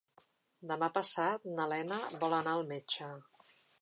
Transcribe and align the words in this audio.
Demà 0.71 0.87
passat 0.95 1.45
na 1.59 1.67
Lena 1.73 1.99
vol 2.25 2.35
anar 2.39 2.55
al 2.61 2.65
metge. 2.73 3.11